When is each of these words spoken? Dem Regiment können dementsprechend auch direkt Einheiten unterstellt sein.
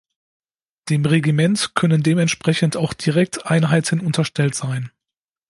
Dem 0.89 1.05
Regiment 1.05 1.75
können 1.75 2.01
dementsprechend 2.01 2.75
auch 2.75 2.93
direkt 2.95 3.45
Einheiten 3.45 3.99
unterstellt 3.99 4.55
sein. 4.55 4.89